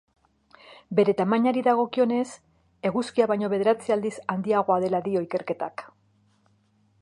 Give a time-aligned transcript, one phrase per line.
[0.99, 2.25] Bere tamainari dagokionez,
[2.91, 5.87] eguzkia baino bederatzi aldiz handiagoa dela dio ikerketak.